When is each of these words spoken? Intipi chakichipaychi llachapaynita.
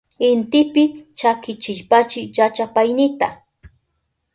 Intipi 0.29 0.83
chakichipaychi 1.17 2.21
llachapaynita. 2.35 3.27